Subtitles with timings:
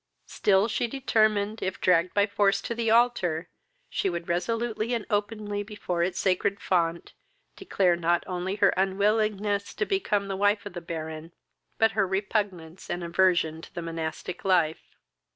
[0.25, 3.49] Still she determined, if dragged by force to the altar,
[3.87, 7.13] she would resolutely and openly, before its sacred front,
[7.55, 11.33] declare not only her unwillingness to become the wife of the Baron,
[11.77, 14.95] but her repugnance and aversion to the monastic life.